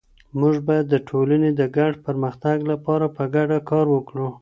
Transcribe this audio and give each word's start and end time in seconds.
مونږ 0.39 0.55
بايد 0.67 0.85
د 0.89 0.95
ټولني 1.09 1.49
د 1.59 1.61
ګډ 1.77 1.93
پرمختګ 2.05 2.57
لپاره 2.71 3.05
په 3.15 3.23
ګډه 3.35 3.57
کار 3.69 3.85
وکړو. 3.95 4.29